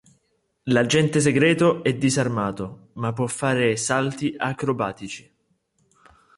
L'agente 0.63 1.19
segreto 1.19 1.83
è 1.83 1.93
disarmato, 1.93 2.89
ma 2.93 3.13
può 3.13 3.27
fare 3.27 3.77
salti 3.77 4.33
acrobatici. 4.35 5.31